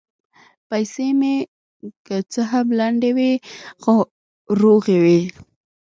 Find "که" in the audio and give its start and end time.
2.05-2.15